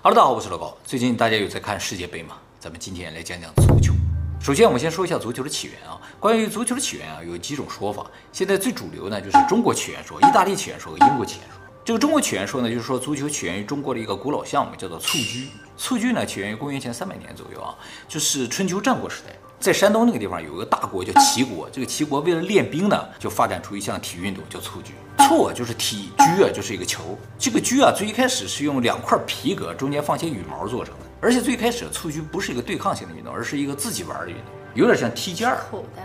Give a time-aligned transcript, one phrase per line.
[0.00, 0.78] 哈喽，大家好，我是老高。
[0.84, 2.36] 最近大家有在看世界杯吗？
[2.60, 3.92] 咱们今天来讲讲足球。
[4.40, 6.00] 首先，我们先说一下足球的起源啊。
[6.20, 8.08] 关于足球的起源啊，有几种说法。
[8.30, 11.58] 现在最主流呢，就是中国起源说、意大利起源说和英国起源说。
[11.84, 15.48] 这个中国起源说呢，就是说足球起源于中国的一个古老项目，叫做蹴鞠。
[15.76, 17.74] 蹴鞠呢，起源于公元前三百年左右啊，
[18.06, 19.36] 就是春秋战国时代。
[19.60, 24.92] 在山东那个地方有一个大国叫齐国，这个齐国为了练兵呢，就发展出一项体育运动叫蹴鞠。
[25.18, 27.18] 蹴啊就是踢，鞠啊就是一个球。
[27.36, 31.00] 这个鞠啊，最一开始是用两块皮革中间放些羽毛做成的。
[31.20, 34.44] 而且最开始蹴鞠不是一个对抗性的运动，而是一个自己玩的运动，
[34.74, 35.58] 有点像踢毽儿。
[35.70, 36.02] 口袋。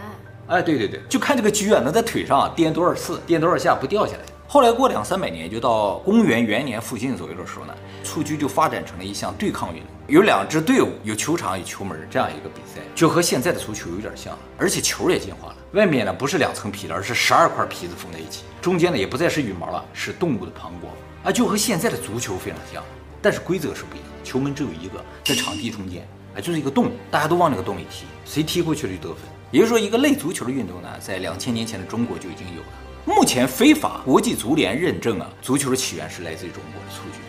[0.48, 4.24] 哎，对对对，就看这个鞠啊能在腿上颠多少次，颠多少下不掉下来。
[4.48, 20.92] 后来过两三百年，就到公元元年附近左右的时候呢，蹴鞠就发展成了一项对抗运动，有两支队伍，有球场，有球门这样一个比赛，就和现在的足球有点像，而且球也进化了，外面呢不是两层皮的，而是十二块皮子缝在一起，中间呢也不再是羽毛了，是动物的膀胱
[21.24, 22.84] 啊，就和现在的足球非常像，
[23.22, 29.24] 但是规则是不一样，球门只有一个，在场地中间，啊，就是一个洞，大家都往那个洞里踢，谁踢过去了就得分。
[29.52, 32.68] 也就是说，一个类足球的运动呢，在两千年前的中国就已经有了。
[33.06, 37.20] 目前非法国际足联认证啊，足球的起源是来自于中国的蹴鞠，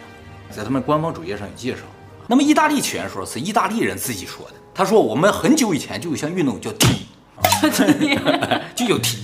[0.50, 1.82] 在他们官方主页上有介绍。
[2.26, 7.06] 那么意大利起源说是意大利人自己说的，他说我们很久以前就有项运动叫踢
[8.74, 9.18] 就有踢。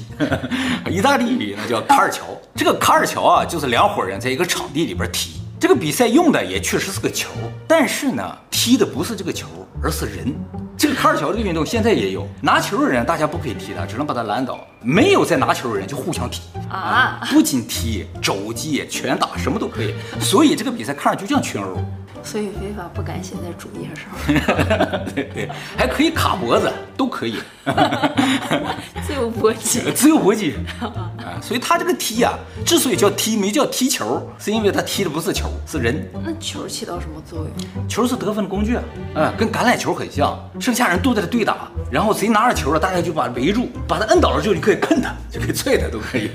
[0.90, 5.40] 意大利语那叫卡尔乔，这个卡尔乔啊，就是两伙人在一个场地里边踢。
[5.58, 7.30] 这个比赛用的也确实是个球，
[7.66, 9.46] 但是呢，踢的不是这个球，
[9.82, 10.34] 而是人。
[10.76, 14.66] 这个卡尔乔这个运动现在也有，拿球的人大家不可以踢他，只能把他拦倒。
[14.82, 19.94] 没有在拿球的人就互相踢啊，不仅踢，肘击、拳打什么都可以。
[20.18, 21.76] 所以这个比赛看着就像群殴。
[22.22, 25.04] 所以非法不敢写在主页上。
[25.14, 27.36] 对对，还可以卡脖子，都可以。
[29.06, 31.40] 自由搏击， 自由搏击啊！
[31.42, 36.08] 所以他这个踢啊，之所以叫踢，没叫踢球，是因为他踢的不是球，是人。
[36.24, 37.88] 那球起到什么作用？
[37.88, 38.82] 球是得分的工具啊，
[39.14, 40.38] 啊，跟橄榄球很像。
[40.60, 46.30] 剩下人都在这对打，然后谁拿着球了，大家就把他围住，把他摁倒了之后，你可以啃他，就可以踹他，都可以。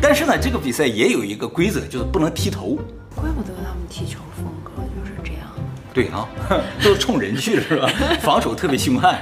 [0.00, 2.78] 但是呢，这个比赛也有一个规则，就是不能踢头。
[3.14, 4.51] 怪不得他们踢球风格就是这样。
[5.92, 6.26] 对啊，
[6.82, 7.90] 都是冲人去了是吧？
[8.20, 9.20] 防守特别凶悍。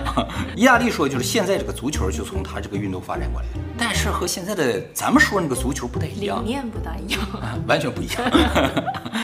[0.55, 7.21] 意大利说就是现在这个足球就从他这个运动发展过来的，但是和现在的咱们说那个足球不太一样，理念不大一样，
[7.67, 8.23] 完全不一样。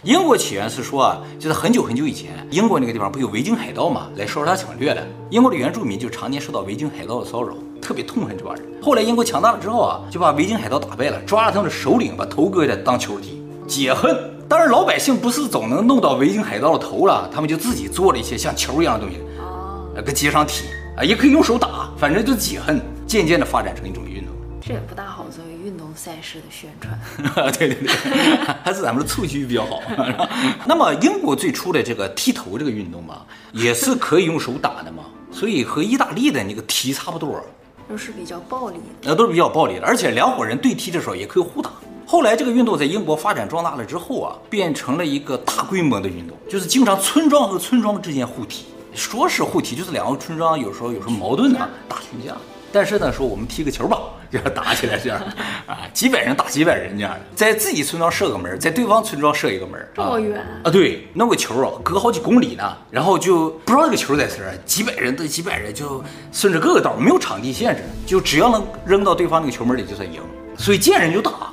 [0.02, 5.06] 英国起源是说啊，就是很久很久以前，英国那个地方不有维京海盗嘛，来烧杀抢掠的。
[5.30, 8.64] 英国的原住民就常年受到维京海盗的骚扰，特别痛恨这帮人。
[8.82, 14.35] 后来英国强大了之后啊，就把维京海盗打败了，抓了他们的首领，把头割下来当球踢，解恨。
[14.48, 24.32] 当然，老百姓不是总能弄到维京海盗的头了，他们就自己做了一些像球一样的东西，啊，搁街上踢啊，也可以用手打，反正就解恨，渐渐的发展成一种运动。
[24.60, 27.52] 这也不大好作为运动赛事的宣传。
[27.58, 27.88] 对对对，
[28.62, 29.80] 还是咱们的蹴鞠比较好。
[30.64, 37.40] 那么英国最初的这个踢头这个运动嘛，也是可以用手打的嘛，所以和意大利的那个踢差不多，
[37.88, 41.70] 都是比较暴力的，那都是比较暴力的，而且两伙人对踢的时候也可以互打。
[42.08, 48.66] 后来这个运动在英国发展壮大了之后啊，变成了一个大规模的运动，就是经常村庄和村庄之间互踢。
[48.94, 52.32] 说是互踢，就是两个村庄有时候有什么矛盾啊，打群架。
[52.72, 53.98] 但是呢，说我们踢个球吧，
[54.30, 55.20] 就要打起来这样
[55.66, 60.70] 啊，几百人打几百人这样的，在自己村庄设个门，在对方村庄设一个门，这么远啊？
[60.70, 70.20] 对，弄个球啊，隔好几公里呢，然后就不知道这个球在谁，几百人对几百人就顺着各个道，没有场地限制，就只要能扔到对方那个球门里就算赢，
[70.56, 71.52] 所以见人就打。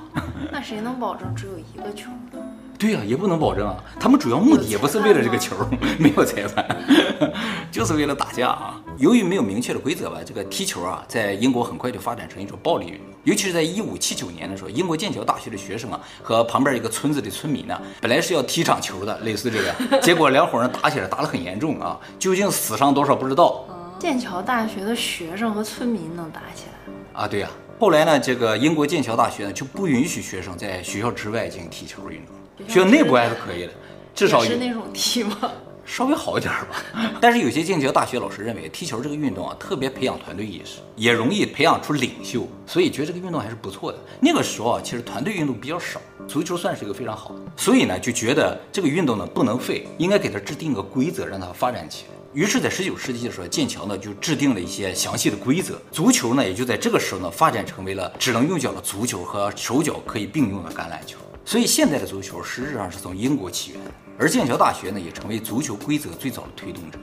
[0.54, 2.40] 那谁能保证只有一个球呢？
[2.78, 3.76] 对呀、啊，也不能保证啊。
[4.00, 5.56] 他们主要目的也不是为了这个球，
[5.98, 6.64] 没有裁判，
[7.72, 8.80] 就是为了打架啊。
[9.00, 13.08] 由于没有明确的规则吧，这个踢球啊，在英国很快就发展成一种暴力运动。
[13.24, 19.58] 尤其是在一五七九年的时候，英国剑桥大学的学生啊，和旁边一个村子的村民呢，本来是要踢场球的，类似这
[19.90, 22.00] 个，结果两伙人打起来，打得很严重啊。
[22.20, 23.66] 究竟死伤多少不知道。
[23.98, 27.28] 剑桥大学的学生和村民能打起来啊？
[27.28, 27.62] 对呀、啊。
[27.84, 33.74] 后来呢，这个英国剑桥大学呢就不允许学生在学校之外进行踢球运动，学校内部还是可以的，
[34.16, 35.52] 至少是那种踢吗？
[35.84, 36.82] 稍微好一点吧。
[37.20, 44.00] 但是有些剑桥大学老师认为，踢球这个运动啊，特别培养团队意识，也容易培养出领袖，所以觉得这个运动还是不错的。
[44.22, 52.16] 那个时候啊，其实团队运动比较少，足球算是一个非常好的，所以呢，就觉得这个运动呢不能废，应该给它制定个规则，让它发展起来。
[52.34, 61.20] 于是，在十九世纪的时候，剑桥呢就制定了一些详细的规则，足球呢也就在这个时候呢发展成为了只能用脚的足球和手脚可以并用的橄榄球。
[61.46, 63.82] 所以，现在的足球实质上是从英国起源，
[64.18, 66.98] 而剑桥大学呢也成为足球规则最早的推动者。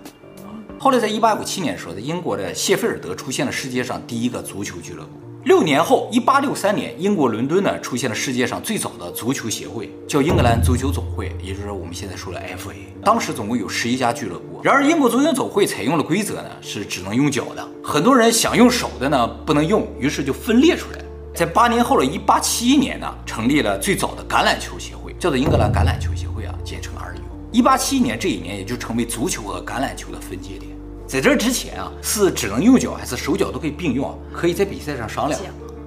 [0.81, 5.11] 后来，在一八五七年的时候，在英国的谢菲尔德出现了世界上第一个足球俱乐部，
[5.45, 12.75] 六年后，一八六三年，英国伦敦呢出现了世界上最早的足球协会，叫英格兰足球总会，也就是我们现在说的 FA。
[13.03, 14.61] 当时总共有十一家俱乐部。
[14.63, 20.99] 然而，英国足球总会采用的规则呢是只能用脚的，很多人想用手的呢不能用，于是就分裂出来。
[21.35, 27.19] 在八年后的一八七一年呢，成立了最早的橄榄球协会，叫做英格兰橄榄球协会啊，简称 RU。
[27.51, 30.70] 一八七一年这一年，也就成为足球和橄榄球的分界点。
[31.11, 34.15] 在这之前啊，是只能用脚还是手脚都可以并用啊？
[34.33, 35.41] 可以在比赛上商量。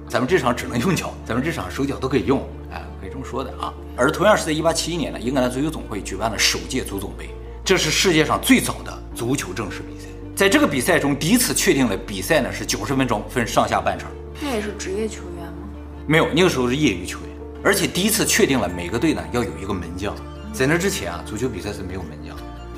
[0.06, 3.72] 咱们这场只能用脚，咱们这场手脚都可以用，哎，可以这么说的啊。
[3.96, 7.30] 而同样是在1871年呢，英格兰足球总会举办了首届足总杯，
[7.64, 10.08] 这是世界上最早的足球正式比赛。
[10.36, 14.10] 在这个比赛中，第一次确定了比赛呢是九十分钟，分上下半场。
[14.38, 15.70] 他也是职业球员吗？
[16.06, 17.28] 没有，那个时候是业余球员。
[17.62, 20.14] 而且第一次确定了每个队呢要有一个门将。
[20.52, 22.36] 在那之前啊，足球比赛是没有门将。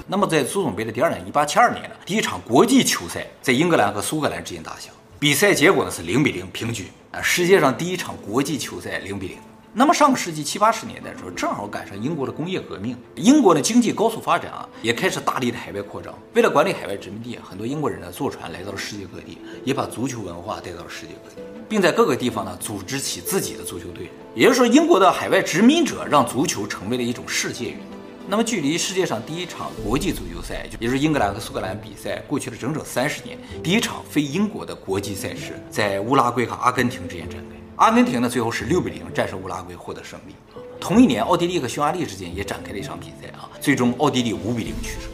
[0.09, 9.37] 那么在足总杯的第二年，一八七二年呢，第一场国际球赛在英格兰和苏格兰之间打响，比赛结果呢是零比零平局啊，世界上第一场国际球赛零比零。
[9.73, 16.17] 那么上个世纪七八十年代的时候，正好赶上英国的工业革命，英国的经济高速发展啊，也开始大力的海外扩张。
[16.35, 24.09] 为了管理海外殖民地，很多英国人呢坐船来到了世界各地，也把足球文化带到了世界各地，并在各个地方呢组织起自己的足球队。
[24.37, 27.96] 也就是说，英国的海外殖民者让足球成为了一种世界运动。
[28.29, 33.39] 那么，距离世界上第一场国际足球赛，就也就是英格兰和苏格兰比赛，过去了整整三十年。
[33.63, 37.57] 第一场非英国的国际赛事在乌拉圭和阿根廷之间展开。
[37.77, 40.35] 阿根廷呢，最后是六比零战胜乌拉圭，获得胜利。
[40.81, 45.09] 同一年，奥地利和匈牙利之间也展开了一场比赛啊，最终奥地利五比零取胜。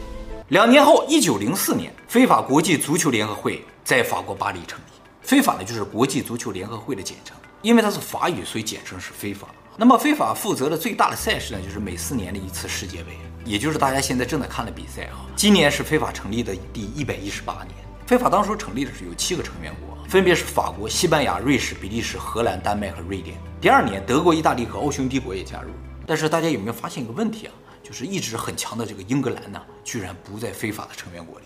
[0.47, 4.83] 两年后，一九零四年，非法国际足球联合会在法国巴黎成立。
[5.21, 9.49] 非法呢，就是国际足球联合会的简称，因为它是法语，所以简称是非法。
[9.75, 15.25] 那么非法负责的最大的赛事呢，就是每四年的一次世界杯，也就是大家现在正在看的比赛啊。
[15.35, 17.75] 今年是非法成立的第一百一十八年。
[18.05, 23.35] 非法当初成立的时候有七个成员国，分别是法国、西班牙、瑞士、比利时、荷兰、丹麦和瑞典。
[23.59, 25.71] 第二年，德国、意大利和奥匈帝国也加入。
[26.05, 27.53] 但是大家有没有发现一个问题啊？
[27.81, 31.45] 就是一直很强的这个英格兰呢，居然不在非法的成员国里。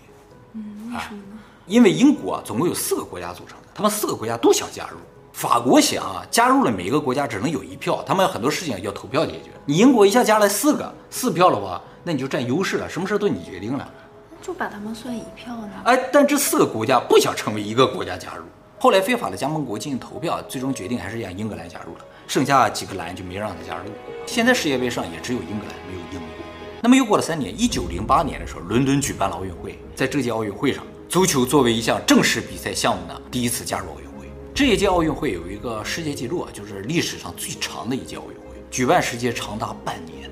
[0.52, 1.38] 嗯，为什么呢？
[1.66, 4.98] 因为英国啊，总共有四个国家组成的，他们四个国家都想加入。
[5.38, 9.50] 法国想啊，加入了每一个国家只能有一票，他们很多事情要投票解决。
[9.64, 13.88] 你英国一下加了四个四票的话，那你就占优势了，什么事都你决定了，
[14.42, 15.70] 就把他们算一票呢？
[15.84, 18.42] 哎，但这四个国家不想成为一个国家加入，
[18.80, 23.84] 后来非法的加盟国进行投票，最终决定还是让英格兰加入了，剩下几个蓝就没让他加入。
[24.26, 26.28] 现在世界杯上也只有英格兰，没有英国。
[26.80, 34.07] 那么又过了三年，一九零八年的时候，伦敦举办了奥运会，在这届奥运会上，足球作为一项正式比赛项目呢，第一次加入奥运。
[34.58, 40.28] 这一届奥运会有一个世界纪录啊，就是历史上最长的一届奥运会，举办时间长达半年。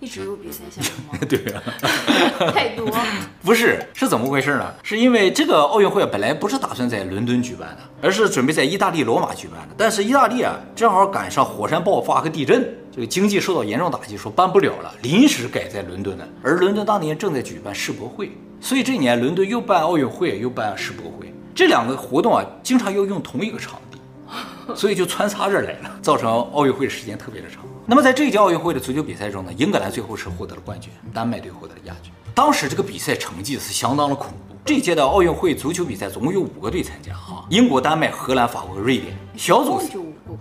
[0.00, 1.18] 一直有比赛项目吗？
[1.30, 1.62] 对啊，
[2.52, 2.90] 太多。
[3.44, 4.74] 不是，是怎么回事呢？
[4.82, 9.74] 是因为这个奥运会本来不是打算在伦敦举办的，而是准备在意大利罗马举办的。
[9.78, 16.28] 但是意大利啊，正好赶上火山爆发和地震，这个经济受到严重打击，说办不了了，临时改在伦敦的。
[16.42, 21.29] 而伦敦当年正在举办世博会，所以这一年伦敦又办奥运会，又办世博会。
[21.54, 23.98] 这两个活动啊，经常要用同一个场地，
[24.74, 27.62] 所以就穿插着来了，造成奥运会的时间特别的长。
[27.86, 32.12] 那么在这一届奥运会的足球比赛中呢，英格兰最后是获得了冠军，丹麦队获得了亚军。
[32.34, 34.54] 当时这个比赛成绩是相当的恐怖。
[34.64, 39.16] 这一届的奥运会足球比赛总共有五个队参加啊，英国、丹麦、荷兰、法国和瑞典。
[39.36, 39.88] 小组赛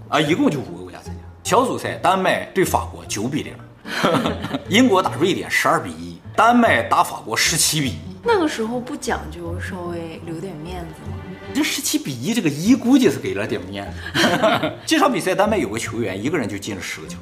[0.09, 1.21] 啊，一共就五个国家参加。
[1.44, 3.53] 小组赛，丹麦对法国九比零，
[4.69, 8.08] 英国打瑞典十二比一，丹麦打法国十七比一。
[8.24, 11.18] 那个时候不讲究，稍微留点面子吗？
[11.54, 14.71] 这十七比一，这个一估计是给了点面子。
[14.85, 17.18] 这场比赛，丹麦有个球员一个人就进了十个球。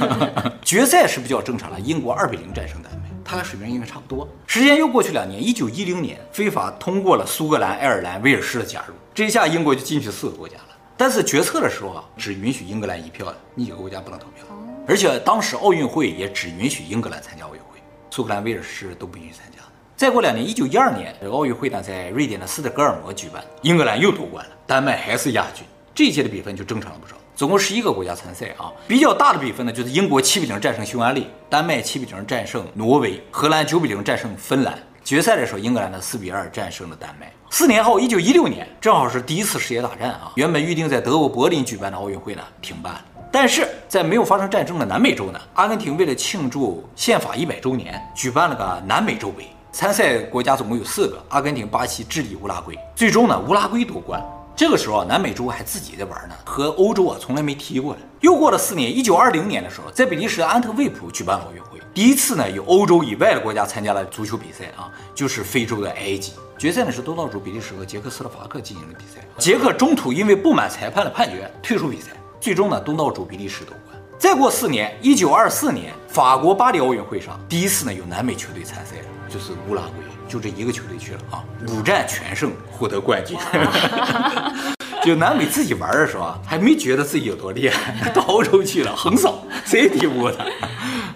[0.62, 4.28] 决赛是比较正常了，英国二比零战胜丹麦，他俩水平应该差不多。
[4.46, 10.76] 时间又过去两年，一九一零年，非法通过了苏格兰、爱尔兰、威尔士的加入，这一下英国就进去四个国家了。
[10.96, 14.44] 但是决策的时候啊，只允许英格兰一票的，你几个国家不能投票。
[14.86, 17.78] 而且当时奥运会也只允许英格兰参加奥运会，
[18.10, 19.63] 苏格兰、威尔士都不允许参加。
[20.04, 25.64] 再过两年，一九一二年，这奥运会呢在瑞典的斯德哥尔摩举办，英格兰又夺冠了，丹麦还是亚军。
[25.94, 28.70] 这一届的比分就正常了不少，总共十一个国家参赛啊。
[28.86, 34.78] 比较大的比分呢，就是英国七比零战胜匈牙利，丹麦七比零战胜挪威，荷兰九比零战胜芬兰。
[35.02, 37.32] 决赛的时候，英格兰呢四比二战胜了丹麦。
[37.48, 40.32] 四年后，一九一六年，正好是第一次世界大战啊。
[40.34, 49.48] 原本预定在德国柏林举办的奥运会呢停办了，但是在没有发生战争的南美洲呢，阿根廷为了庆祝宪法一百周年，举办了个南美洲杯。
[49.74, 52.78] 参赛国家总共有四个：阿根廷、巴西、智利、乌拉圭。
[52.94, 58.00] 最终呢，乌拉圭夺冠，这个时候啊，南美洲还自己在玩呢，和欧洲啊从来没踢过的。
[58.20, 66.34] 又过了四年，一九二零年的时候，在比利时安特卫普举办奥运会，第一次呢有欧洲以外的国家参加了足球比赛啊，就是非洲的埃及。
[66.56, 74.00] 决赛呢是东道主比利时和捷克斯洛伐克进行的比赛，捷克中途因为不满裁判的判决退出比赛，最终呢东道主比利时夺冠。
[74.20, 79.04] 再过四年，一九二四年法国巴黎奥运会上，第一次呢有南美球队参赛了，
[79.34, 83.36] 就是乌拉圭，就这一个球队去了啊，五战全胜，获得冠军。
[85.02, 90.46] 就南美自己玩的时候啊，还没觉得自己有多厉害，到欧洲去了横扫，谁也敌不过他。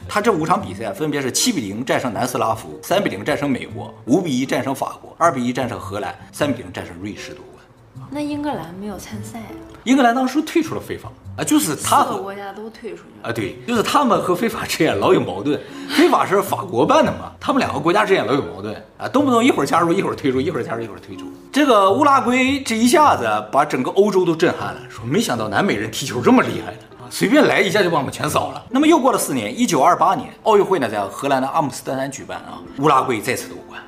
[0.08, 8.08] 他这五场比赛分别是七比零战胜南斯拉夫，三比零战胜美国，五比一战胜法国，二比一战胜荷兰，三比零战胜瑞士夺冠。
[8.10, 9.54] 那英格兰没有参赛啊？
[9.84, 11.08] 英格兰当时退出了非法
[11.38, 15.58] 啊，就是他四个国家都退出去了啊，对，就是他们和非法之间老有矛盾。
[15.88, 21.24] 非法是法国办的嘛，他们两个国家之间老有矛盾啊，动不动一会儿加入一会儿退出，一会儿加入一会儿退出。
[21.52, 26.78] 这个乌拉圭这一下子把整个欧洲都震撼了，说没想到南美人踢球这么厉害的。
[27.10, 28.62] 随便来一下就把我们全扫了。
[28.68, 33.80] 那么又过了四年，一九二八年奥运会呢在荷兰的阿姆斯特丹举办啊，乌拉圭再次夺冠。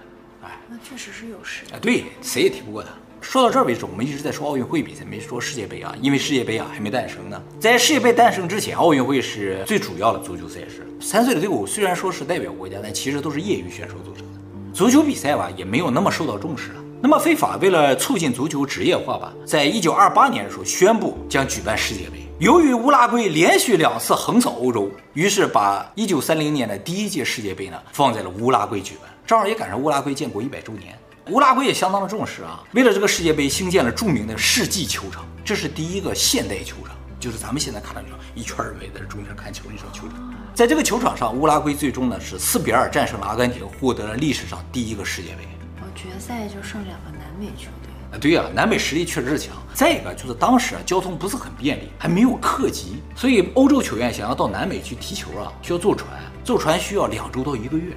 [0.42, 1.73] 哎，那确实是有实力。
[1.73, 2.88] 啊，对，谁也踢不过他。
[3.20, 7.40] 说到这儿为止，我们一直在说奥运会比赛，没说世界杯啊，因为世界杯啊还没诞生呢。
[7.60, 10.86] 在世界杯诞生之前，奥运会是最主要的足球赛事。
[11.00, 14.38] 参赛的队伍虽然说是代表国家，但其实都是业余选手组成的。
[14.72, 16.76] 足球比赛吧，也没有那么受到重视了。
[17.02, 22.26] 那么非法为了促进足球职业化吧，在一九二八年的时候宣布将举办世界杯。
[22.38, 30.98] 由于乌拉圭连续两次横扫欧洲，于是把一九三零年的第一届世界杯呢放在了乌拉圭举办，正好也赶上乌拉圭建国一百周年。
[31.28, 40.34] 乌拉圭也相当的重视啊，为了这个世界杯兴建了著名的世纪球场，这是第一个现代球场，就是咱们现在看到这种一圈儿围在中间看球那种球场。
[40.54, 45.44] 在这个球场上，乌拉圭最终呢是四比二战胜了阿根廷，获得了历史上第一个世界杯。
[45.80, 47.90] 哦，决赛就剩两个南美球队。
[48.12, 49.54] 啊，对呀，南美实力确实是强。
[49.72, 56.10] 再一个就是当时啊，交通不是很便利，还没有客机，所以欧洲球员想要到南美去踢球啊，需要坐船，
[56.42, 57.96] 坐船需要两周到一个月。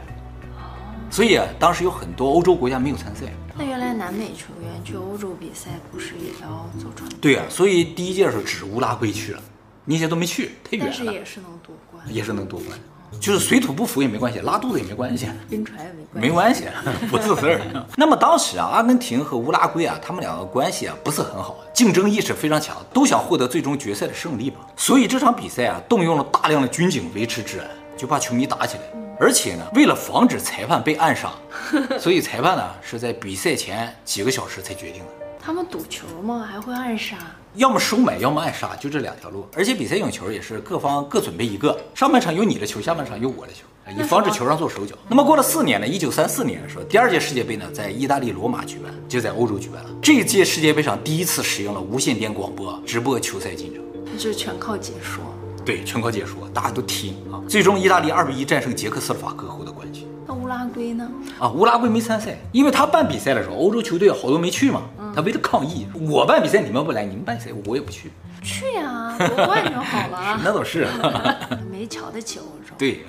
[1.13, 3.27] 所以啊，当时有很多欧洲国家没有参赛。
[3.55, 7.07] 那原来南美球员去欧洲比赛不是也要坐船？
[7.21, 9.39] 对啊，所以第一届的时候只乌拉圭去了，
[9.85, 10.91] 那些都没去，太远了。
[10.91, 12.75] 但是也是能夺冠，也是能夺冠。
[13.19, 17.85] 就是水土不服也没关系，拉肚子也没关系，晕船也没关系，没关系， 不是事儿。
[17.95, 24.61] 那么当时啊，阿根廷和乌拉圭啊，他们两个关系啊不是很好，竞争意识非常强，都想获得最终决赛的胜利嘛。
[24.75, 29.02] 所以这场比赛啊，动用了大量的军警维持治安，就怕球迷打起来。
[29.19, 31.31] 而且呢，为了防止裁判被暗杀，
[31.99, 35.09] 所以裁判呢是在比赛前几个小时才决定的。
[35.39, 36.47] 他们赌球吗？
[36.49, 37.17] 还会暗杀？
[37.55, 39.45] 要么收买，要么暗杀，就这两条路。
[39.55, 43.65] 而且比赛用球也是各方各准备一个，上半场有你的球，下半场有我的球，
[43.95, 44.95] 以防止球上做手脚。
[45.07, 49.89] 那么过了四年呢，一九三四年的时候，第二届世界杯呢在意大利罗马举办，就在欧洲举办了。
[50.01, 53.83] 这一届世界杯上第一次使用了无线电广播直播球赛进程，
[54.17, 55.23] 就是全靠解说。
[55.65, 57.39] 对，全靠解说，大家都听啊。
[57.47, 60.05] 最终意大利二比一战胜捷克斯洛伐克，获得冠军。
[60.27, 61.09] 那乌拉圭呢？
[61.39, 64.81] 啊，乌拉圭没参赛，因为他办比赛的时候，欧洲球队好多没去嘛。
[65.15, 68.11] 他为了抗议，我办比赛你们不来，你们办比赛我也不去。
[68.41, 70.37] 去呀，夺冠就好了。
[70.43, 70.85] 那倒是，
[71.71, 72.73] 没瞧得起欧洲。
[72.77, 73.05] 对，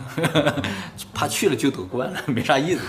[1.13, 2.81] 怕去了就夺冠了，没啥意思。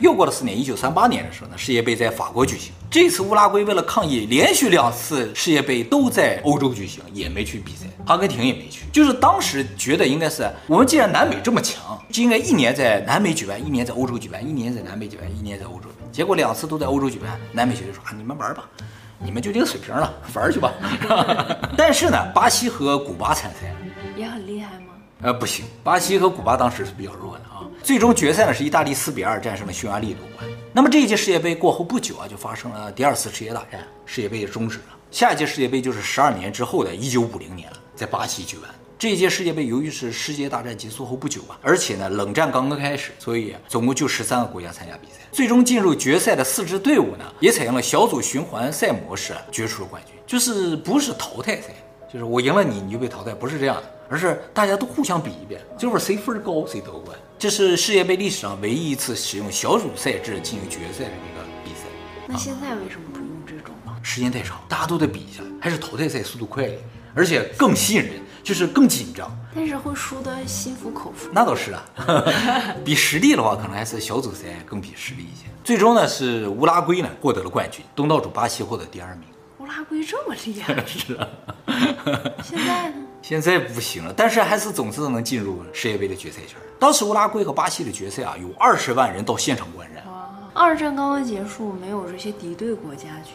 [0.00, 2.72] 又过了四年，一九三八年的时候呢，世界杯在法国举行。
[2.90, 7.86] 这次乌拉圭为了抗议，连续两次世界杯都在欧洲举行，也没去比赛。
[8.06, 15.88] 阿根廷也没去，就是当时觉得应该是我们既然南美这么强，就应该一年在南美举办，一年在欧洲举办，一年在南美举办，一年在欧洲。
[16.12, 18.68] 结果两次都在欧洲举办，南美球队说啊，你们玩吧。
[19.22, 20.72] 你们就这个水平了， 玩去吧。
[21.76, 23.74] 但是呢，巴西和古巴参赛
[24.16, 24.94] 也很厉害吗？
[25.22, 27.68] 呃，不行，巴西和古巴当时是比较弱的啊。
[27.82, 30.50] 最终决赛呢是意大利四比二战胜了匈牙利夺冠。
[30.72, 34.84] 那么这一届世界杯过后不久啊，就发生了第二次世界大战，世界杯也终止了。
[35.10, 38.70] 下一届世界杯就是十二年之后的一九五零年了，在巴西举办。
[39.00, 45.26] 这一届世界杯由于是世界大战结束后不久吧，而且呢冷战刚刚开始，所以总共就十三个国家参加比赛。
[45.32, 50.14] 最终进入决赛的四支队伍呢，也采用了小组循环赛模式，决出了冠军。
[50.26, 51.74] 就是不是淘汰赛，
[52.12, 57.18] 就是我赢了你，你就被淘汰，不是这样的，而是大家都互相比一遍，最后谁分高谁夺冠。
[57.38, 61.86] 这是世界杯历史上唯一一次使用小组赛制进行决赛的一个比赛。
[62.26, 63.96] 那现在为什么不用这种呢？
[64.02, 66.80] 时间太长，大家都得比一下，还是淘汰赛速度快一点，
[67.14, 68.20] 而且更吸引人。
[68.42, 71.28] 就是更紧张，但是会输得心服口服。
[71.32, 71.82] 那倒是啊，
[72.84, 75.46] 比实力的话，可能还是小组赛更比实力一些。
[75.62, 79.24] 最终呢，是乌拉圭呢获得了冠军，东道主巴西获得第二名。
[79.58, 80.74] 乌拉圭这么厉害？
[80.86, 81.28] 是啊。
[82.42, 82.96] 现在呢？
[83.22, 86.58] 现在不行了，但是还是总是能进入世界杯的决赛圈。
[86.78, 90.02] 当时乌拉圭和巴西的决赛啊，有二十万人到现场观战。
[90.52, 93.34] 二战刚刚结束，没有这些敌对国家去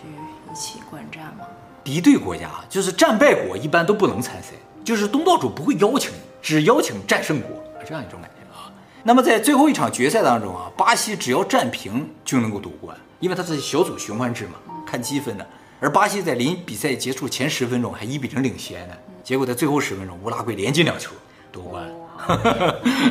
[0.51, 1.45] 一起观战吗？
[1.83, 4.53] 敌对国家就是战败国，一般都不能参赛，
[4.85, 6.11] 就是东道主不会邀请，
[6.43, 7.49] 只邀请战胜国，
[7.85, 8.71] 这样一种感觉啊。
[9.03, 14.53] 那么在最后一场决赛当中啊，巴西只要战平就能够夺冠，因为它是小组循环制嘛，
[14.85, 15.47] 看积分的。
[15.81, 21.11] 而巴西在临比赛结束前十分钟还一比零领先呢，结果在最后十分钟，乌拉圭连进两球
[21.51, 21.83] 夺冠，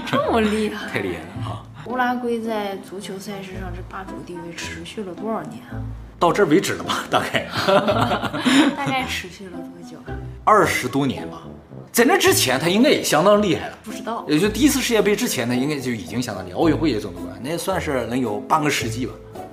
[0.07, 1.63] 这么厉害， 太厉害了啊！
[1.87, 5.83] 乌拉圭在足球赛事上这霸主地位持续了多少年啊？
[6.19, 7.05] 到这儿为止了吧？
[7.11, 7.47] 大概，
[8.77, 9.99] 大概持续了多久？
[10.45, 11.43] 二十多年吧。
[11.91, 13.79] 在那之前，他应该也相当厉害了。
[13.85, 16.59] 不知道，也就第一次世界杯之前，他应该就已经相当厉害。
[16.59, 19.13] 奥运会也总夺冠，那也算是能有半个世纪吧。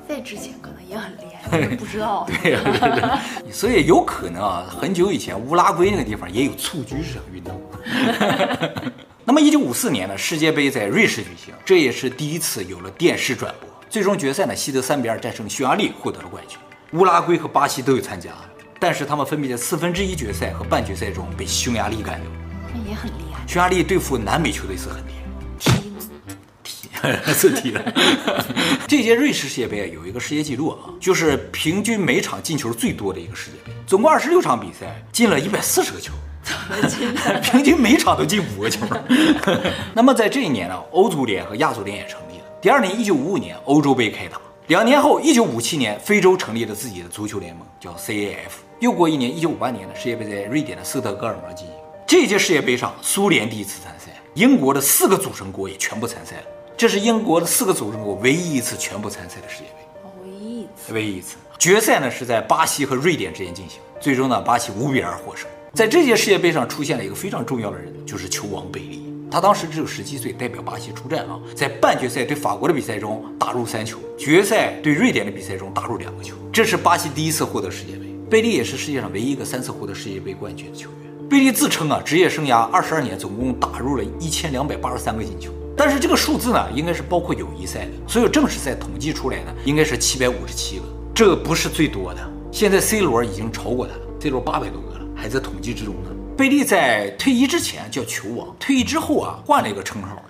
[0.10, 2.28] 在之前可能也很厉害， 不知道。
[2.42, 2.58] 对。
[3.52, 7.62] 所以有可能啊，很久以前乌拉圭那个地方也有蹴鞠这项运动。
[9.24, 13.70] 那么，一九五四年呢，世界杯在瑞士举行，这也是第一次有了电视转播。
[13.88, 16.58] 最终决赛呢，西德三比二战胜匈牙利，获得了冠军。
[16.94, 18.32] 乌拉圭和巴西都有参加，
[18.82, 22.32] 但是他们分别在四分之一决赛和半决赛中被匈牙利干掉。
[22.74, 23.46] 那也很厉害。
[23.48, 25.22] 匈牙利对付南美球队是很厉害，
[25.72, 25.98] 踢吗？
[26.64, 26.90] 踢
[27.32, 27.94] 是踢的。
[28.88, 36.12] 这届瑞士世界杯有一个世界纪录啊，就是平均每场进球最多的一个世界杯，总共二十六场比赛进了一百四十个球，
[37.44, 38.84] 平均每场都进五个球。
[39.94, 42.46] 那么在这一年呢，欧足联和亚足联也成立了。
[42.60, 44.42] 第二年，一九五五年，欧洲杯开打。
[44.68, 48.52] 两年后，一九五七年，非洲成立了自己的足球联盟，叫 CAF。
[48.80, 51.76] 又过一年，一九五八年的世界杯在瑞典的斯德哥尔摩进行。
[52.08, 56.44] 这届世界杯上，苏联第一次参赛，英国的四个组成国也全部参赛了。
[56.78, 60.04] 这是英国的四个组成国唯一一次全部参赛的世界杯。
[60.24, 60.94] 唯一一次。
[60.94, 61.36] 唯一一次。
[61.60, 65.50] 决赛呢是在巴西和瑞典之间进行，最终呢，巴西五比二获胜。
[65.74, 69.11] 在这届世界杯上出现了一个非常重要的人，就是球王贝利。
[69.32, 78.14] 他当时只有十七岁，代表巴西出战啊，在半决赛对法国的比赛中打入三球，决赛对瑞典的比赛中打入两个球，这是巴西第一次获得世界杯。
[78.30, 81.30] 贝利也是世界上唯一一个三次获得世界杯冠军的球员。
[81.30, 90.84] 贝利自称啊，职业生涯二十二年，总共打入了一千两百八十三个进球，但是这个数字呢，应该是包括友谊赛的，所有正式赛统计出来呢，应该是七百五十七个，
[91.16, 92.20] 这不是最多的。
[92.52, 96.10] 现在 C 罗已经超过他了，C 罗八百多个了，还在统计之中呢。
[96.42, 100.24] 贝利在退役之前叫球王，退役之后啊换了一个称号，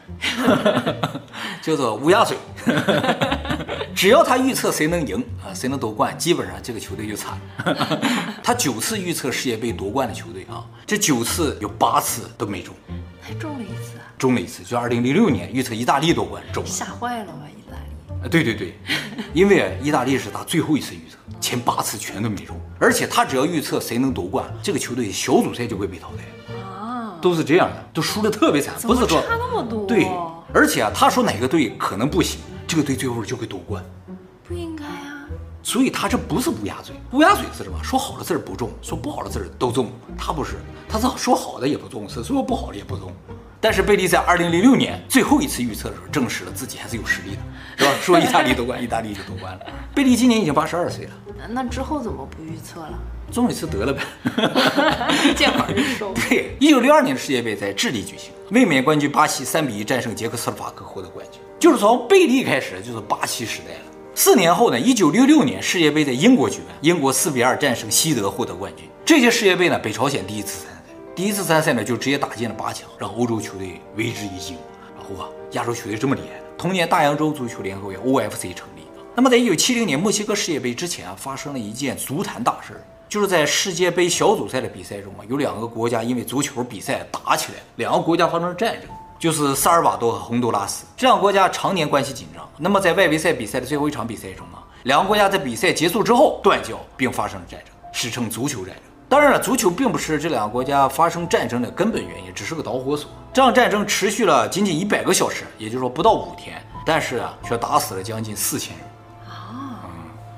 [1.63, 2.35] 叫做乌鸦嘴。
[3.95, 7.39] 只要他预测谁能赢啊，谁能夺冠，基本上这个球队就惨。
[8.43, 12.75] 他九次预测世界杯夺冠的球队啊，这九次有八次都没中，
[13.21, 18.25] 还中了一次，啊中了一次，就二零零六年预测意大利夺冠中了，吓坏了吧意大利？
[18.25, 18.77] 啊，对对对，
[19.33, 21.17] 因为意大利是他最后一次预测。
[21.41, 29.85] 前八次全都没中，而且他只要预测谁能夺冠，这个球队小组赛就会被淘汰啊，都是这样的，都输的特别惨，不是说差那么多。
[29.85, 30.07] 对，
[30.53, 33.83] 而且啊，他说哪个队可能不行，这个队最后就会夺冠，
[34.47, 35.25] 不应该啊。
[35.63, 37.77] 所以他这不是乌鸦嘴，乌鸦嘴是什么？
[37.83, 40.55] 说好的字儿不中，说不好的字儿都中，他不是，
[40.87, 43.11] 他是说好的也不中，是说不好的也不中。
[43.63, 47.41] 但是贝利在二零零六年最后一次预测的时候，证实了自己还是有实力的，
[47.77, 47.91] 是吧？
[48.01, 49.59] 说意大利夺冠，意大利就夺冠了。
[49.93, 51.11] 贝利今年已经八十二岁了，
[51.49, 52.99] 那之后怎么不预测了？
[53.31, 54.01] 中一次得了呗，
[55.35, 56.13] 见好就收。
[56.27, 63.91] 对，一九六二年的世界杯在智利举行，卫冕冠军巴西三比一战胜捷克斯洛伐克获得冠军，就是从贝利开始就是巴西时代了。
[64.13, 68.85] 四年后呢，一九六六年世界杯在英国举办，英国四比二战胜西德获得冠军。
[69.05, 70.81] 这届世界杯呢，北朝鲜第一次参赛。
[71.15, 74.57] 第一次参赛呢，就直接打进了八强，让欧洲球队为之一惊。
[74.97, 76.41] 然后啊，亚洲球队这么厉害。
[76.57, 78.70] 同年，大洋洲足球联合会 OFC 成立。
[79.13, 90.85] 那么，在一九七零年墨西哥世界杯之前啊，发生了一件足坛大事，就是在世界杯小组赛的比赛中啊，有两个国家因为足球比赛打起来，两个国家发生了战争，就是萨尔瓦多和洪都拉斯。
[90.95, 92.47] 这两个国家常年关系紧张。
[92.57, 98.83] 那么，在外围赛比赛的最后一场比赛中啊，两个国家在比赛结束之后断交，并发生了战争，史称足球战争。
[99.09, 103.11] 当然了，足球并不是这两个国家发生战争的根本原因，只是个导火索。
[103.33, 108.85] 这场战争持续了仅仅一百个小时，也就是说不到五天，但是啊，却打死了将近四千人。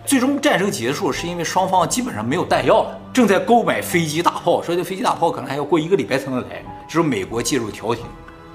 [0.05, 6.63] 最终战争结束是因为双方基本上没有弹药了，正在购买飞机大炮，说这飞机大炮可能还要过一个礼拜才能来。
[6.87, 8.03] 只有美国介入调停，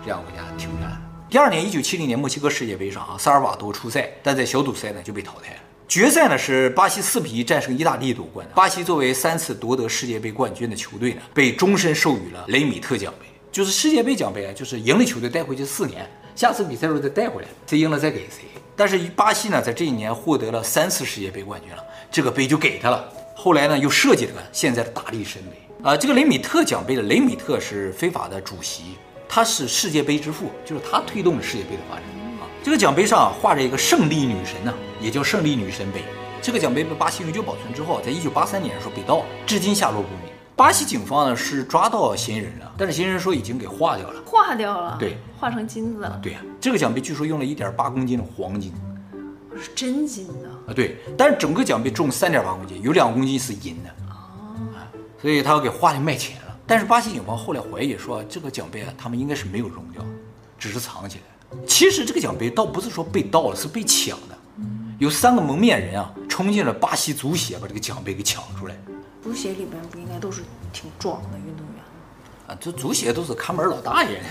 [0.04, 1.00] 这两个国家停战了。
[1.30, 5.60] 第二年，一九七零年墨西哥世界杯上啊，萨尔瓦多出赛，但在小组赛呢就被淘汰了。
[5.88, 8.46] 决赛呢是巴西四比一战胜意大利夺冠。
[8.54, 16.06] 巴西作为三次夺得世界杯冠军的球队呢，被终身授予了雷米特奖杯，就是世界杯奖杯啊，就是赢了球队带回去四年，
[16.38, 18.44] 下次比赛时候再带回来，谁赢了再给谁。
[18.76, 23.12] 但是巴西呢，在这一年获得了三次世界杯冠军了，这个杯就给他了。
[23.34, 25.96] 后来呢，又设计了个现在的大力神杯啊。
[25.96, 28.96] 这个雷米特奖杯的雷米特是非法的主席，
[29.28, 32.04] 他是世界杯之父，就是他推动了世界杯的发展
[32.40, 32.46] 啊。
[32.62, 36.04] 这个奖杯上画着一个胜利女神呢，也叫胜利女神杯。
[36.40, 40.32] 这个奖杯被巴西永久保存之后，在一九八三年的时候被盗了，至今下落不明。
[40.58, 46.18] 巴西警方呢是抓到嫌疑人了，但是嫌疑人说已经给化掉了，化掉了，对，化成金子了。
[46.20, 48.72] 对呀，这个奖杯据说用了一点八公斤的黄金，
[49.56, 50.74] 是真金的啊？
[50.74, 54.58] 对，但是整个奖杯重三点八公斤，有两公斤是银的哦，
[55.22, 56.56] 所以他要给化掉卖钱了。
[56.66, 60.04] 但是巴西警方后来怀疑说，这个奖杯啊，他们应该是没有扔掉，
[60.58, 61.56] 只是藏起来。
[61.68, 64.36] 其实这个奖杯倒不是说被盗了，是被抢的。
[64.98, 68.74] 有三个蒙面人啊，冲进了巴西足协，把这个奖杯给抢出来。
[69.28, 71.84] 足协里边不应该都是挺壮的运动员
[72.46, 72.56] 啊？
[72.58, 74.22] 这足协都是看门老大爷。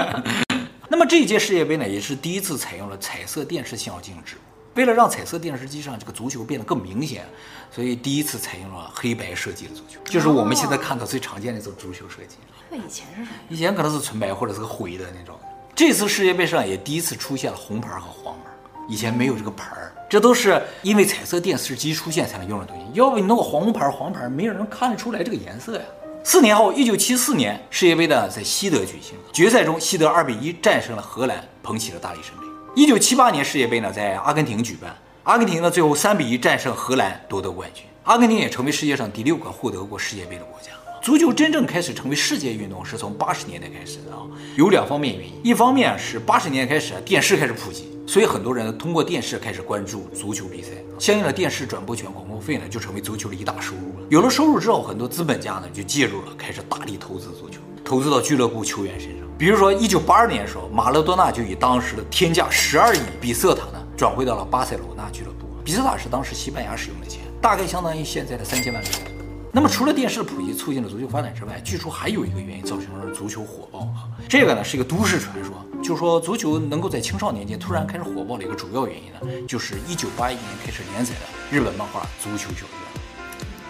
[0.90, 4.42] 那么这一届世界杯呢，也是第一次采用了彩色电视信号进行直播。
[4.74, 7.24] 为了让彩色电视机上这个足球变得更明显，
[7.70, 12.36] 所以第一次采用了黑白设计的足球，就是我们现在看到最常见的一种足球设计。
[12.70, 13.30] 那以前是啥？
[13.48, 15.34] 以前可能是纯白或者是个灰的那种。
[15.74, 18.50] 这次世界杯上也第一次出现了红牌和黄牌，
[18.88, 19.92] 以前没有这个牌儿。
[20.08, 25.82] 这都是因为彩色电视机出现才能用的东西，要不你弄个黄牌黄牌，没有人看得出来这个颜色呀。
[26.22, 32.46] 四年后，一九七四年世界杯呢在西德举行，决赛中西德二比一战胜了荷兰，捧起了大力神杯。
[32.74, 34.94] 一九七八年世界杯呢在阿根廷举办，
[35.24, 40.70] 阿根廷呢最后三比一战胜荷兰夺得冠军，阿根廷也成为世界上第六个获得过世界杯的国家。
[41.06, 54.06] 足球真正开始成为世界运动是从八十年代开始的啊，有两方面原因，一方面是八十年代开始电视开始普及，所以很多人通过电视开始关注足球比赛，相应的电视转播权、广告费呢就成为足球的一大收入了。
[54.10, 59.28] 有了收入之后，很多资本家呢就介入了，开始大力投资足球，投资到俱乐部球员身上。
[59.38, 65.46] 比如说一九八二年的时候，马勒多纳就以当时的天价十二亿比瑟塔呢转会到了巴塞罗那俱乐部。
[65.64, 69.15] 比瑟塔是当时西班牙使用的钱，大概相当于现在的三千万美元。
[69.56, 74.04] 那么除了电视的普及促进了足球发展之外，据说还有一个原因造成了足球火爆啊。
[74.28, 82.66] 这个呢是一个都市传说，就是说足球能够在青少年间突然开始火爆的一个主要原因呢，就是一九八一年开始连载的日本漫画《足球小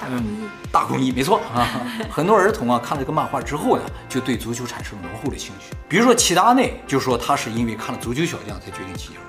[0.01, 0.09] 将》。
[0.09, 1.87] 大公益，大公益，没错啊。
[2.11, 5.72] 很多儿童啊看了这个漫画之后呢，就对足球产生了浓厚的兴趣。
[5.88, 9.20] 比如说齐达内就说他是因为看了《足球小将》才决定踢球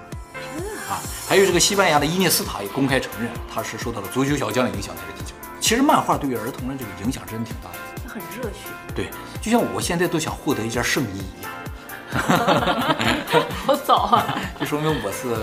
[0.89, 0.97] 啊。
[1.29, 5.36] 还有这个西班牙的伊涅斯塔也公开承认，他是受到了《足球小将》的影响才踢球。
[5.59, 8.69] 其实漫画对于儿童的这个影响真的挺大的，很热血。
[8.95, 9.09] 对，
[9.41, 11.51] 就像我现在都想获得一件圣衣一样。
[13.65, 14.39] 好早啊！
[14.59, 15.35] 就说明我是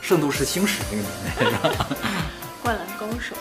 [0.00, 1.86] 圣斗士星矢那个年代，是吧？
[2.62, 3.34] 灌篮高手。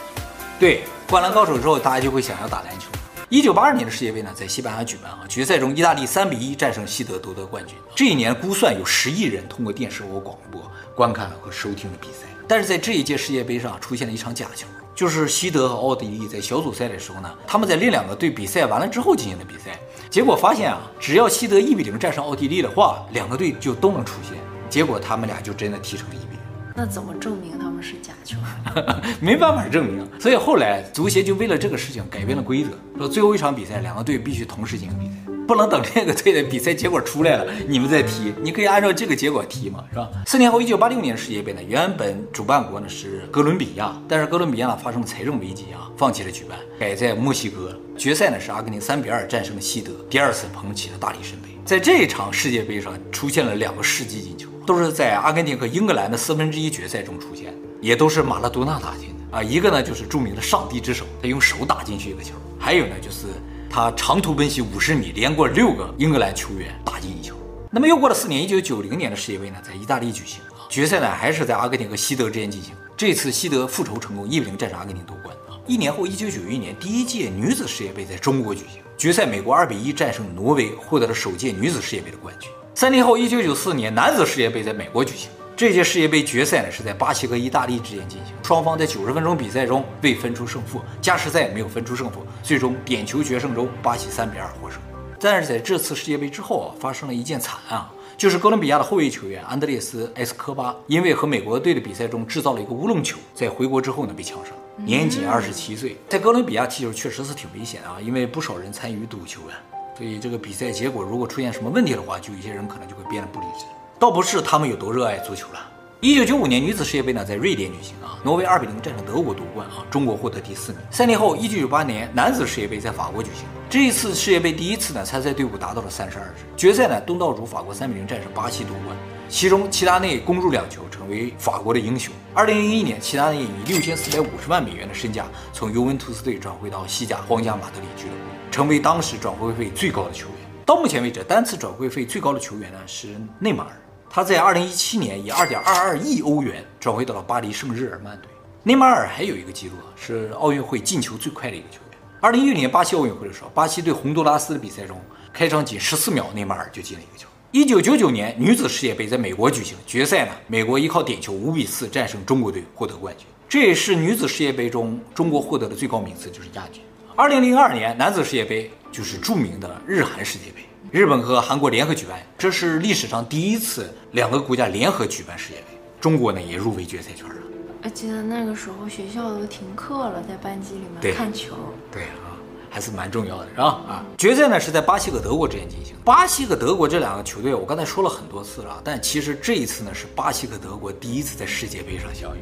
[0.59, 2.87] 对，灌篮高手之后，大家就会想要打篮球。
[3.29, 7.75] 一九八二年的世界杯呢，在西班牙举办啊，决赛中意大利三比一战胜西德夺得冠军。
[7.95, 14.67] 这一年估算有十亿人通过电视和广播观看和收听了比赛，但是在这一届世界杯上出现了一场假球。
[14.95, 19.79] 就是西德和奥地利在小组赛的时候呢，他们在另两个队比赛完了之后进行的比赛，
[20.09, 24.37] 结果发现啊，只要西德一比零战胜奥地利的话，两个队就都能出线。
[24.69, 26.39] 结果他们俩就真的踢成了一比零。
[26.75, 28.37] 那怎么证明他们是假球？
[29.21, 30.07] 没办法证明。
[30.19, 35.32] 所以后来足协就为了这个事情改变了规则，说最后一场比赛两个队必须同时进行比赛。
[35.47, 38.33] 不能等这个队的比赛结果出来了，你们再踢。
[38.41, 40.09] 你可以按照这个结果踢嘛，是吧？
[40.25, 47.77] 四年后，一九八六年世界杯呢，原本主办国呢是哥伦比亚，但是哥伦比亚呢发生了财政危机啊，放弃了举办，改在墨西哥。
[47.97, 51.49] 决赛呢是阿根廷三比二战胜了西德，第二次捧起了大力神杯。
[51.65, 59.43] 在这一场世界杯上出现了两个世纪进球，都是在阿根廷和英格兰的四分之一决赛中出现，也都是马拉多纳打进的啊。
[59.43, 63.27] 一个呢就是著名的上帝之手，他用手打进去一个球，还有呢就是。
[63.75, 67.35] 他长途奔袭五十米，连过六个英格兰球员，打进一球。
[67.71, 72.75] 那么又过了四年，一九九零年的世界杯呢，在意大利举行，决赛呢还是在阿根廷和西德之间进行。
[72.95, 75.35] 这次西德复仇成功，一比零战胜阿根廷夺冠。
[75.65, 82.51] 一年后，一九九一年第一届女子世界杯在中国举行，决赛美国二比一战胜挪威，获得了首届女子世界杯的冠军。
[82.75, 85.31] 三年后，一九九四年男子世界杯在美国举行。
[85.55, 94.81] 这届世界杯决赛呢是在巴西和意大利之间进行，双方在九十分钟比赛中未分出胜负，加时赛没有分出胜负，最终点球决胜中巴西三比二获胜。
[95.19, 104.51] 但是在这次世界杯之后啊，发生了一件惨案啊，就是哥伦比亚的后卫球员安德烈斯·埃斯科巴因为和美国队的比赛中制造了一个乌龙球，在回国之后呢被枪杀，
[104.83, 105.95] 年仅二十七岁。
[106.09, 109.53] 在哥伦比亚踢球确实是挺危险啊，因为不少人参与赌球啊，
[109.95, 113.65] 所以这个比赛结果如果出现什么问题的话，就有些人可能就会变得不理智。
[114.03, 115.59] 倒不是他们有多热爱足球了。
[116.01, 120.81] 一九九五年女子世界杯呢，在瑞典举行啊，挪威二比零战胜德国夺冠啊，中国获得第四名。
[120.91, 126.43] 三年后，一九九八年男子世界杯在法国举行，这一次世界杯第一次呢，参赛队伍达到了三十二支。
[126.57, 128.93] 决赛呢，东道主法国三比零战胜巴西夺冠，
[129.29, 132.13] 其中齐达内攻入两球，成为法国的英雄。
[132.33, 140.35] 二零零一年，齐达内以六千四百五十万美元的身价从尤文图斯队转会到西甲皇家马德里俱乐部，成为当时转会费最高的球员。
[140.65, 143.07] 到目前为止，单次转会费最高的球员呢是
[143.39, 143.71] 内马尔。
[144.15, 148.29] 他在二零一七年以二点二二亿欧元转会到了巴黎圣日耳曼队。
[148.61, 151.97] 内马尔还有一个记录啊，是奥运会进球最快的一个球员。
[152.21, 155.01] 二零一六年巴西奥运会的时候，巴西对洪都拉斯的比赛中，
[155.33, 157.27] 开场仅十四秒，内马尔就进了一个球。
[157.49, 166.83] 一九九九年女子世界杯在美国举行决赛呢，美国依靠点球五比四战胜中国队获得冠军，这也是女子世界杯中中国获得的最高名次，就是亚军。
[167.15, 170.61] 二零零二年男子世界杯就是著名的日韩世界杯，
[170.93, 175.65] 日本和韩国联合举办，这是历史上第一次两个国家联合举办世界杯，
[175.99, 177.35] 中国呢也入围决赛圈了。
[177.81, 181.55] 我记得那个时候学校都停课了，在班级里面看球，
[181.91, 182.37] 对啊。
[182.69, 183.65] 还是蛮重要的，是吧？
[183.87, 185.95] 啊，决赛呢是在巴西和德国之间进行。
[186.05, 192.39] 巴西和德国这两个球队，我刚才说了很多次了，但其实这一次呢是巴西和德国第一次在世界杯上相遇。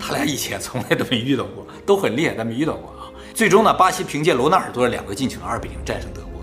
[0.00, 3.12] 他俩以前从来都没遇到过，都很厉害，但没遇到过啊。
[3.34, 6.35] 最终呢，巴西凭借罗纳尔多的两个进球，二比零战胜德国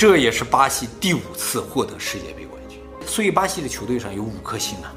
[0.00, 2.80] 这也是巴西第五次获得世界杯冠军。
[3.06, 4.94] 所以巴西的球队上有五颗星啊，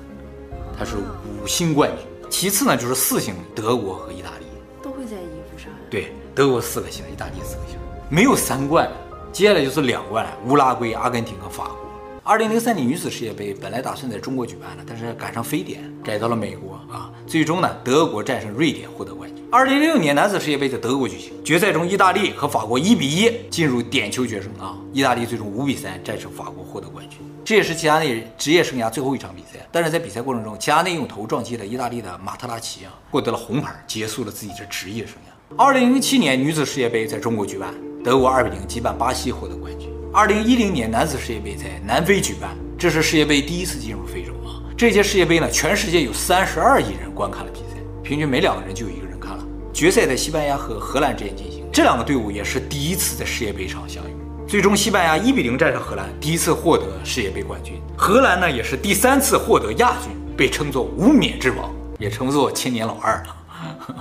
[0.79, 2.29] 他是五星冠军。
[2.29, 4.45] 其次呢就是四星，德国和意大利
[4.81, 5.67] 都会在衣服上。
[5.89, 6.13] 对。
[6.33, 8.89] 德国四个星，意大利四个星，没有三冠。
[9.33, 11.77] 接下来就是两冠，乌拉圭、阿根廷和法国。
[12.25, 17.11] 二零零三年女子世界杯本来打算在中国举办的，但是赶上非典，改到了美国啊。
[17.27, 19.43] 最终呢，德国战胜瑞典获得冠军。
[19.51, 24.77] 二零零六年男子世界杯在德国举行，决赛中意大利和法国一比一进入点球决胜啊。
[24.93, 27.19] 意大利最终五比三战胜法国获得冠军。
[27.43, 35.61] 这也是齐达内职业生涯最后一场比赛，但是在比赛过程中，齐达内用头撞击了意大利的马特拉齐啊，获得了红牌，结束了自己的职业生涯。
[35.61, 39.92] 二零零七年女子世界杯在中国举办，德国二比零击败巴西获得冠军。
[40.15, 44.61] 二零一零年男子世界杯在南非举办，这是世界杯第一次进入非洲啊。
[44.77, 49.43] 这届世界杯呢，全世界有三十二亿人观看了比赛，平均每两个人就有一个人看了。
[49.73, 54.13] 决赛在西班牙和荷兰之间进行，这两个队伍也是第一次在世界杯上相遇。
[54.47, 57.81] 最终西班牙一比零战胜荷兰，第一次获得世界杯冠军。
[57.97, 63.35] 荷兰呢，也是第三次获得亚军，被称作无冕之王，也称作千年老二了。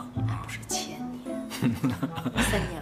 [1.62, 2.82] 三年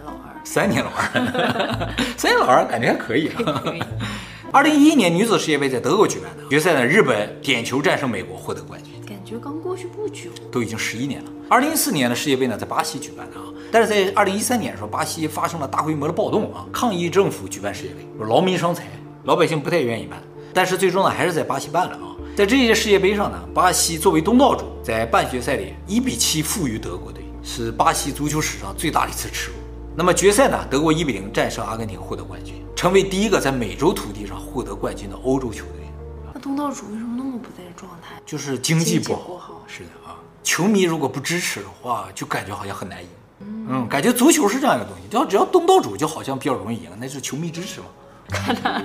[0.51, 3.63] 三年老二，三年老二感觉还可以啊。
[4.51, 8.91] 二零一一年女子世界杯在德国举办的决赛呢，日本点球战胜美国获得冠军。
[9.07, 11.31] 感觉刚过去不久，都已经十一年了。
[11.47, 18.83] 二零一四年的世界杯呢，在巴西举办的啊，但是在二零一三年的时候，巴西发生了大规模的暴动啊，抗议政府举办世界杯，劳民伤财，
[19.23, 20.21] 老百姓不太愿意办。
[20.53, 22.11] 但是最终呢，还是在巴西办了啊。
[22.35, 27.23] 在这届世界杯上呢，巴西作为东道主，在半决赛里一比七负于德国队。
[27.41, 29.70] 是巴西足球史上最大的一次耻辱。
[29.93, 30.57] 那么决赛呢？
[30.69, 35.85] 德国一比零战胜阿根廷，获得冠军，成为第一个在美洲土地上获得冠军的欧洲球队。
[36.33, 38.15] 那东道主为什么那么不在状态？
[38.25, 39.19] 就是经济不好。
[39.21, 43.09] 不好是的啊，球迷如果不支持的话，就感觉好像很难赢。
[43.41, 47.87] 嗯，嗯，感觉足球是这样一个东西，只要只要东道主就好像比较容易赢，那就是球迷支持嘛。
[48.29, 48.83] 卡塔尔，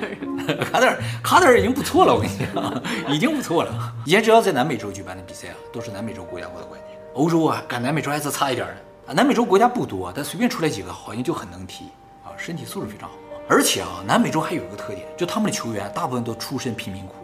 [0.73, 3.95] 卡塔尔，卡塔尔已经不错了，我跟你讲，已经不错了。
[4.05, 6.99] 以前只要在南美洲举办的比赛啊，都是南美洲国家获得冠军。
[7.15, 9.13] 欧洲啊，赶南美洲还是差一点的啊。
[9.13, 11.87] 南美洲国家不多，但随便出来几个，好像就很能踢
[12.25, 13.15] 啊，身体素质非常好。
[13.49, 17.15] 而且啊，南美洲还有一个特点，就他们的球员大部分都出身贫民窟。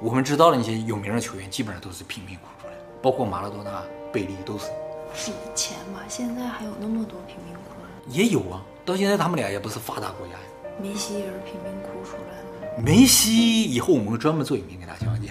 [0.00, 4.66] 我们知道的那些有名的球员，基本上都是贫民窟出来的，包括马拉多纳、贝利都是。
[5.14, 7.60] 是以前嘛，现在还有那么多贫民窟？
[8.08, 10.38] 也有啊，到现在他们俩也不是发达国家呀。
[10.82, 12.82] 梅西也是贫民窟出来的。
[12.82, 15.30] 梅西以后我们会专门做影片给大家讲解。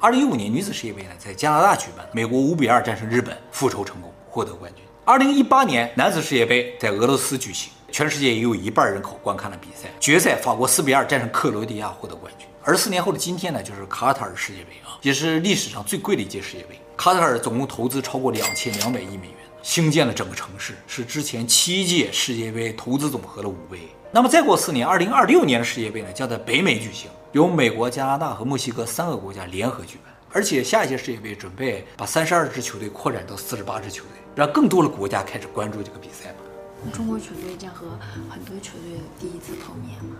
[0.00, 4.83] 二零一五年女子世界杯呢，在加拿大举办，美国五比二战胜日本，复仇成功，获得冠军。
[5.06, 9.90] 二零一八年男子世界杯在俄罗斯举行，全世界也有一半人口观看了比赛。
[10.00, 12.48] 决赛法国四比二战胜克罗地亚，获得冠军。
[12.62, 16.80] 而四年后的今天呢，就是卡塔尔世界杯啊，也是历史上最贵的一届世界杯。
[16.96, 23.80] 卡塔尔总共投资超过两千两百亿美元，兴建了整个城市，是之前七届世界杯投资总和的五倍。
[24.10, 30.14] 那么再过四年，二零二六年的世界杯呢，将在北美举行，由美国、加拿大和墨西哥三个国家联合举办。
[30.32, 36.90] 而且下一届世界杯准备把三十二支球队扩展到四十八支球队，让更多的国家开始关注这个比赛嘛。
[36.92, 37.86] 中国球队将和
[38.28, 40.16] 很多球队第一次碰面吗？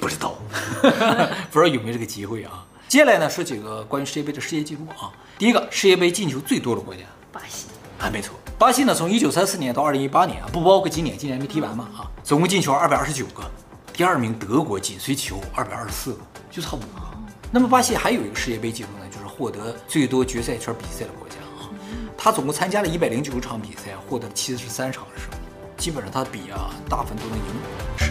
[0.00, 0.34] 不知道，
[1.50, 2.64] 不知道有没有这个机会啊。
[2.86, 5.12] 接下来呢，说几个关于世界杯的世界纪录啊。
[5.38, 7.66] 第一个，世界杯进球最多的国家，巴西。
[7.98, 13.42] 啊，没错，巴西呢，从一九三四年到二零一八年啊，不包括今年，今年没踢完嘛啊，总共进球二百二十九个，
[13.92, 16.20] 第二名德国紧随其后二百二十四个，
[16.50, 16.88] 就差不多。
[17.52, 21.29] 那么巴西还有一个世界杯纪录呢，就是获得最多决赛圈比赛的国家啊，
[22.22, 25.36] 他总共参加了一百零九场比赛，获得七十三场的胜利，
[25.78, 27.44] 基本上他比啊大部分都能赢。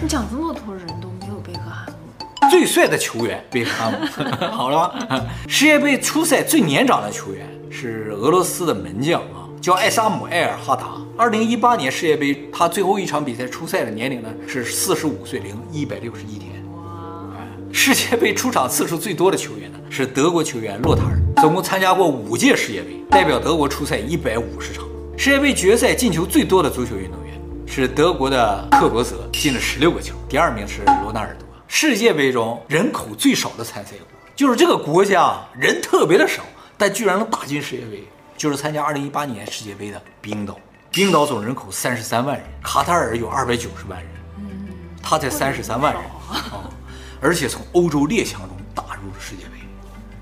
[0.01, 3.99] 你讲这么多人都没有贝克汉姆，最帅的球员贝克汉姆，
[4.49, 5.23] 好了吧？
[5.47, 9.45] 世界杯初赛最年长的球员是俄罗斯的门将啊。
[9.61, 10.93] 叫艾萨姆·埃尔哈达。
[11.17, 16.49] 二零一八年世界杯，他最后一场比赛出赛的年龄呢是四十五岁零一百六十一天。
[16.71, 16.81] 哇！
[17.71, 24.85] 世界杯出场次数最多的球员呢是德国球员洛塔尔，总共参加过五届世界杯，代表德国出赛一百五十场。
[25.17, 31.47] 世界杯决赛进球最多的足球运动员是德国的克罗泽，进了十六个球，第二名是罗纳尔多。
[31.67, 36.43] 世界杯中人口最少的参赛国就是这个国家，人特别的少，
[36.77, 38.03] 但居然能打进世界杯，
[38.37, 40.57] 就是参加二零一八年世界杯的冰岛。
[40.91, 44.69] 冰岛总人口三十三万人，卡塔尔有二百九十万人，嗯
[45.01, 46.69] 他才三十三万人啊。
[47.21, 49.58] 而且从欧洲列强中打入了世界杯，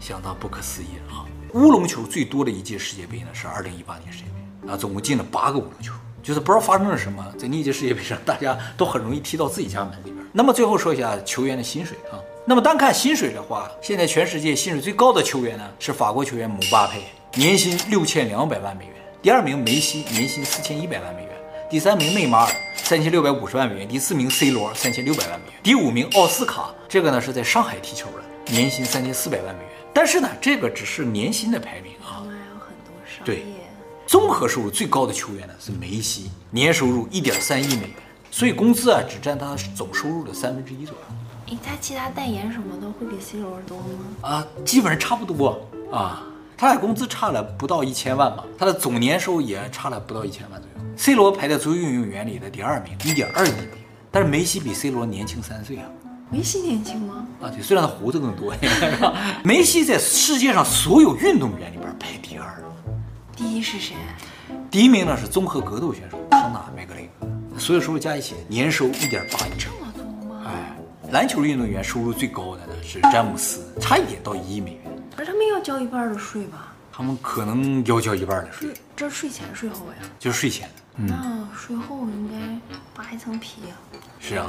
[0.08, 1.28] 相当不可思议啊！
[1.54, 5.92] 乌龙球最多的一届世界杯呢是二零一八年世界杯啊，总共进了八个乌龙球。
[6.24, 10.16] 就是不知道发生了什么，在那届世界杯上，大家都很容易踢到自己家门里边。
[10.32, 17.04] 那么最后说一下球员的薪水啊，那么单看薪水的话，现在全世界薪水最高的球员呢是法国球员姆巴佩，
[17.36, 21.32] 年薪六千两百万美元；第二名梅西，年薪四千一百万美元。
[21.70, 29.67] 第三名内马尔三千六百五十万美元，第四名 C 罗三千六百万美元，第五名奥斯卡，这个呢是在上海踢球的，年薪三千四百万美元。
[29.98, 33.26] 但是呢，这个只是年薪的排名啊，还有很多商业。
[33.26, 33.44] 对，
[34.06, 37.96] 综合收入最高的球员呢是梅西，年收入一点三亿美元，
[38.30, 41.02] 所以工资啊只占他总收入的三分之一左右。
[41.48, 43.86] 诶，他其他代言什么的会比 C 罗多吗？
[44.22, 46.22] 啊，基本上差不多啊，
[46.56, 50.88] 他俩工资差了不到一千万吧，他的总年收入也差了不到一千万左右。
[50.96, 53.72] C 罗排在足球运动员里的第二名，一点二亿美元。
[54.12, 55.90] 但是梅西比 C 罗年轻三岁啊。
[56.30, 57.26] 梅西年轻吗？
[57.42, 58.54] 啊，对，虽然他胡子更多，
[59.46, 62.62] 梅西在世界上所有运动员里边排第二。
[63.36, 63.96] 第一是谁？
[64.70, 69.52] 第一名呢是综合格斗选手康纳麦格雷格，所有收入加一起年收一点八亿。
[69.58, 70.44] 这么多吗？
[70.46, 70.76] 哎，
[71.12, 74.82] 篮球运动员收入最高的呢是詹姆斯，差一点到一亿美元。
[75.16, 76.74] 可是他们要交一半的税吧？
[76.92, 78.74] 他们可能要交一半的税。
[78.98, 80.10] 这税前税后呀？
[80.20, 80.70] 就是税前。
[80.98, 82.36] 那税后应该
[82.96, 83.74] 扒一层皮啊。
[84.20, 84.48] 是啊，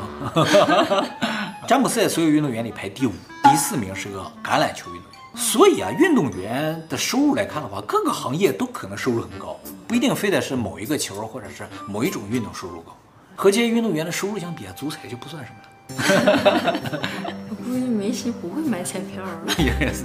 [1.68, 3.12] 詹姆斯在所有运动员里排第五，
[3.44, 5.18] 第四名是个橄榄球运动员。
[5.36, 9.56] 所以啊，运动员的收入来看的话，各个行业都可能收入很高，
[9.86, 12.96] 不一定非得是某一个球或者是某一种运动收入高。
[13.36, 15.68] 和这些运动员的收入相比啊，足彩就不算什么了。
[17.50, 19.30] 我估计梅西不会买彩票了。
[19.58, 20.04] 也是。